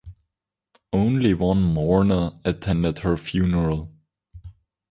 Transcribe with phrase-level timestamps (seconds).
[0.91, 3.91] Only one mourner attended her funeral.